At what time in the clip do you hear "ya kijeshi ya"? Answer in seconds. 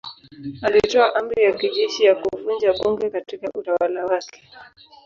1.43-2.15